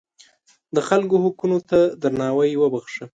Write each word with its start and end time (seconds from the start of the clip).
د 0.75 0.77
خلکو 0.87 1.15
حقونو 1.23 1.57
ته 1.69 1.79
درناوی 2.01 2.51
وښیه. 2.57 3.05